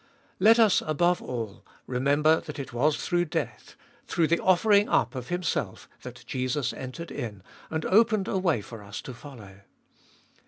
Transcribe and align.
Let 0.39 0.57
us, 0.57 0.81
above 0.83 1.21
all, 1.21 1.63
remember 1.85 2.41
that 2.41 2.57
it 2.57 2.73
was 2.73 2.97
through 3.05 3.25
death, 3.25 3.75
through 4.07 4.25
the 4.29 4.39
offering 4.39 4.89
up 4.89 5.13
of 5.13 5.27
Himself, 5.27 5.87
that 6.01 6.23
Jesus 6.25 6.73
entered 6.73 7.11
in, 7.11 7.43
and 7.69 7.85
opened 7.85 8.27
a 8.27 8.39
way 8.39 8.61
for 8.61 8.81
us 8.81 8.99
to 9.03 9.13
follow. 9.13 9.59